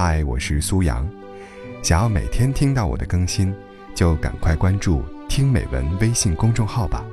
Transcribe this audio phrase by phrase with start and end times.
[0.00, 1.04] 嗨，我是苏阳。
[1.82, 3.52] 想要每天听到我的更新，
[3.96, 7.04] 就赶快关注“听美文”微信公众号吧。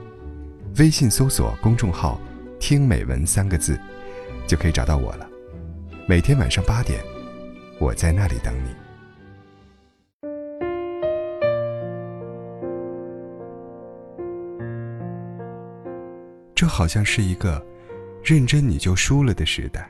[0.77, 2.21] 微信搜索公众号
[2.61, 3.75] “听美文”三个字，
[4.45, 5.27] 就可以找到我了。
[6.07, 7.03] 每天晚上八点，
[7.79, 8.69] 我在那里等你。
[16.53, 17.65] 这好像是一个
[18.23, 19.89] 认真你就输了的时代。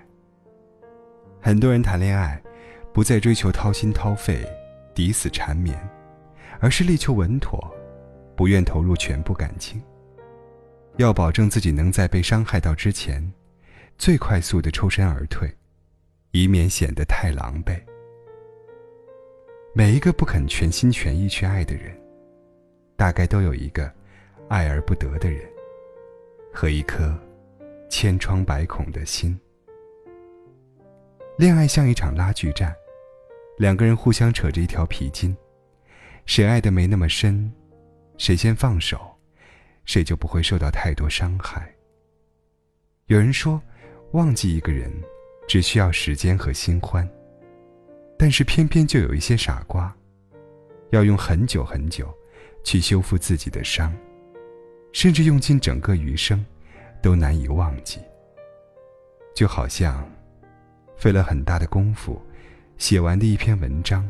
[1.41, 2.41] 很多人谈恋爱，
[2.95, 4.41] 不再追求掏心掏肺、
[4.93, 5.77] 抵死缠绵，
[6.61, 7.59] 而是力求稳妥，
[8.37, 9.83] 不愿投入全部感情。
[10.95, 13.21] 要保证自己能在被伤害到之前，
[13.97, 15.53] 最快速的抽身而退，
[16.31, 17.77] 以免显得太狼狈。
[19.73, 21.93] 每一个不肯全心全意去爱的人，
[22.95, 23.91] 大概都有一个
[24.47, 25.41] 爱而不得的人，
[26.53, 27.13] 和一颗
[27.89, 29.37] 千疮百孔的心。
[31.37, 32.73] 恋爱像一场拉锯战，
[33.57, 35.35] 两个人互相扯着一条皮筋，
[36.25, 37.51] 谁爱的没那么深，
[38.17, 38.99] 谁先放手，
[39.85, 41.73] 谁就不会受到太多伤害。
[43.05, 43.61] 有人说，
[44.11, 44.91] 忘记一个人
[45.47, 47.09] 只需要时间和新欢，
[48.17, 49.95] 但是偏偏就有一些傻瓜，
[50.89, 52.13] 要用很久很久
[52.63, 53.95] 去修复自己的伤，
[54.91, 56.45] 甚至用尽整个余生
[57.01, 57.99] 都难以忘记。
[59.33, 60.05] 就好像。
[60.97, 62.21] 费了很大的功夫，
[62.77, 64.07] 写完的一篇文章，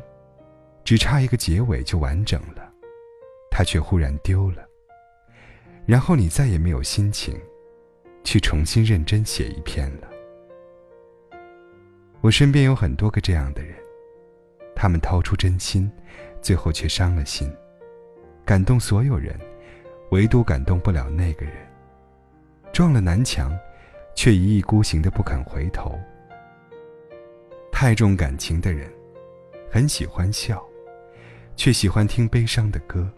[0.84, 2.72] 只差一个结尾就完整了，
[3.52, 4.68] 它却忽然丢了。
[5.86, 7.40] 然后你再也没有心情，
[8.24, 10.10] 去重新认真写一篇了。
[12.22, 13.76] 我身边有很多个这样的人，
[14.76, 15.92] 他们掏出真心，
[16.42, 17.52] 最后却伤了心，
[18.44, 19.40] 感动所有人，
[20.10, 21.54] 唯独感动不了那个人。
[22.74, 23.56] 撞了南墙，
[24.16, 25.98] 却一意孤行的不肯回头。
[27.78, 28.90] 太重感情的人，
[29.70, 30.66] 很喜欢笑，
[31.58, 33.12] 却喜欢听悲伤的歌。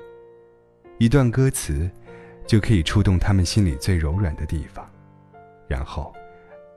[0.98, 1.88] 一段歌词，
[2.48, 4.92] 就可以触动他们心里最柔软的地方，
[5.68, 6.12] 然后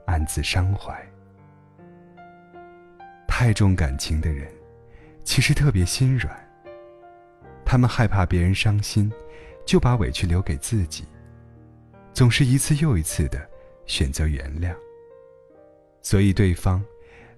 [0.05, 0.95] 暗自伤怀。
[3.27, 4.47] 太重感情的人，
[5.23, 6.31] 其实特别心软。
[7.65, 9.11] 他们害怕别人伤心，
[9.65, 11.03] 就把委屈留给自己，
[12.13, 13.43] 总是一次又一次的
[13.87, 14.71] 选择原谅。
[16.03, 16.79] 所以对方。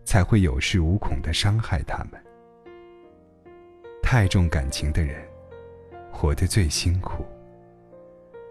[0.03, 2.21] 才会有恃无恐的伤害他们。
[4.01, 5.25] 太重感情的人，
[6.11, 7.25] 活得最辛苦。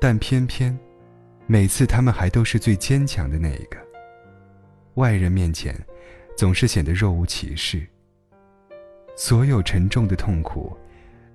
[0.01, 0.77] 但偏偏，
[1.47, 3.79] 每次他们还都是最坚强的那一个。
[4.95, 5.75] 外人面前，
[6.37, 7.87] 总是显得若无其事。
[9.15, 10.77] 所有沉重的痛苦，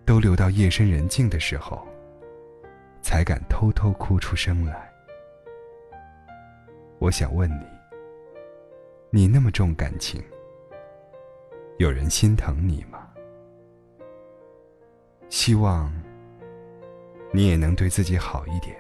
[0.04, 1.88] 都留到夜深人静的时候，
[3.02, 4.92] 才敢偷偷哭出声来。
[7.00, 7.77] 我想问你。
[9.10, 10.22] 你那么重感情，
[11.78, 13.10] 有人心疼你吗？
[15.30, 15.92] 希望
[17.32, 18.76] 你也能对自己好一点，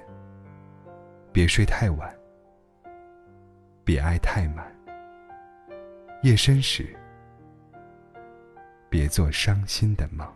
[1.32, 2.14] 别睡太晚，
[3.86, 4.70] 别爱太满，
[6.24, 6.94] 夜深时
[8.90, 10.28] 别做伤心的梦。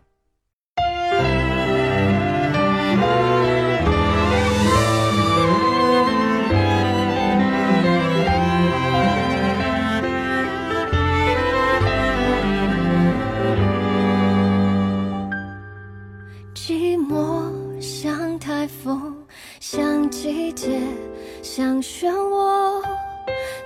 [21.53, 22.81] 像漩涡，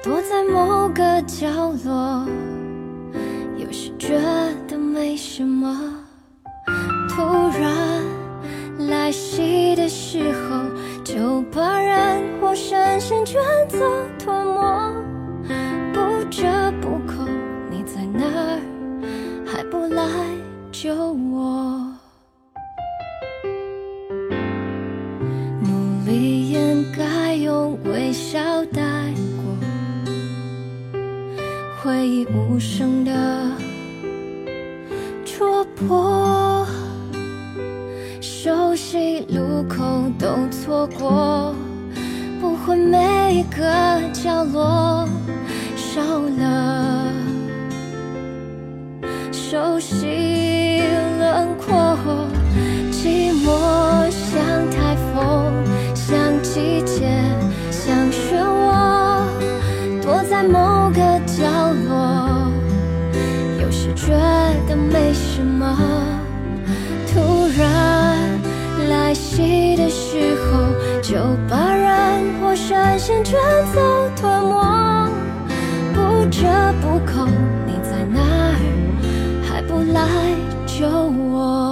[0.01, 1.45] 躲在某个角
[1.85, 2.25] 落，
[3.57, 4.19] 有时觉
[4.67, 5.93] 得没什么。
[7.07, 10.65] 突然来袭的时候，
[11.03, 13.77] 就把人活生生卷走
[14.17, 14.95] 吞没。
[15.93, 16.41] 不折
[16.81, 17.23] 不扣，
[17.69, 18.59] 你在哪儿？
[19.45, 20.03] 还不来
[20.71, 21.14] 救？
[32.33, 33.11] 无声的
[35.23, 36.65] 戳破，
[38.19, 39.83] 熟悉路口
[40.17, 41.53] 都错过，
[42.41, 43.65] 不会每一个
[44.11, 45.07] 角落
[45.75, 47.05] 少了
[49.31, 50.81] 熟悉
[51.19, 51.95] 轮廓，
[52.91, 53.74] 寂寞。
[65.35, 65.77] 什么，
[67.11, 68.17] 突然
[68.87, 70.63] 来袭的时候，
[71.01, 71.17] 就
[71.49, 73.37] 把人活生生卷
[73.73, 73.81] 走
[74.15, 75.11] 吞没。
[75.93, 76.47] 不折
[76.81, 77.27] 不扣，
[77.67, 78.55] 你在哪儿？
[79.43, 80.07] 还不来
[80.65, 81.64] 救我。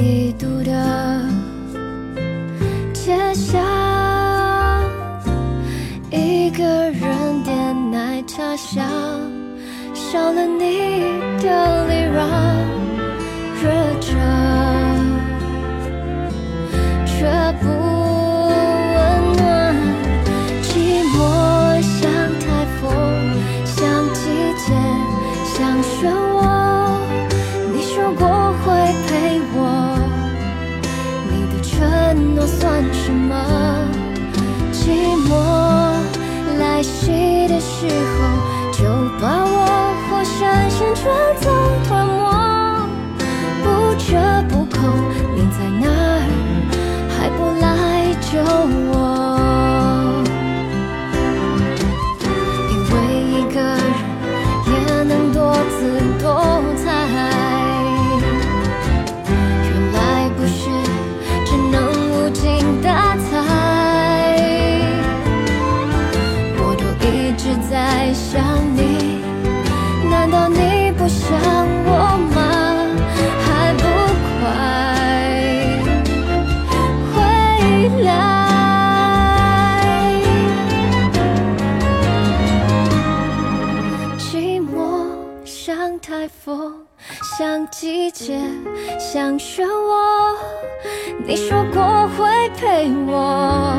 [0.00, 0.70] 一度的
[2.92, 3.60] 街巷，
[6.10, 8.84] 一个人点奶茶香，
[9.94, 11.02] 少了你
[11.42, 12.24] 的礼让，
[13.60, 13.68] 热
[14.00, 14.14] 着，
[17.04, 17.26] 却
[17.60, 17.66] 不
[18.94, 18.96] 温
[19.36, 19.42] 暖。
[20.62, 20.70] 寂
[21.12, 21.16] 寞
[21.82, 21.98] 像
[22.38, 22.46] 台
[22.80, 22.86] 风，
[23.64, 23.76] 像
[24.14, 24.20] 季
[24.56, 24.66] 节，
[25.54, 26.38] 像漩涡。
[27.72, 28.22] 你说过
[28.64, 28.66] 会
[29.08, 29.10] 陪
[29.54, 29.58] 我，
[32.48, 33.34] 算什么？
[34.72, 34.90] 寂
[35.28, 35.30] 寞
[36.58, 38.16] 来袭的时候，
[38.72, 38.78] 就
[39.20, 39.56] 把我
[40.08, 40.38] 活生
[40.70, 41.04] 生全
[41.42, 41.46] 都
[41.84, 42.26] 吞没。
[43.62, 43.66] 不
[43.98, 44.08] 折
[44.48, 44.76] 不扣，
[45.36, 46.18] 你在哪儿？
[47.14, 47.66] 还不来
[48.30, 48.32] 救
[48.90, 48.97] 我？
[85.68, 86.86] 像台风，
[87.36, 88.40] 像季节，
[88.98, 90.34] 像漩涡。
[91.26, 92.24] 你说过会
[92.56, 93.76] 陪我，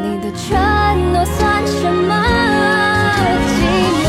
[0.00, 2.14] 你的承诺算什么？
[3.48, 3.58] 寂
[4.04, 4.06] 寞。